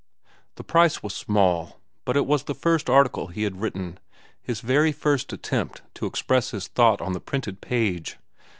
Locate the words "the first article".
2.45-3.27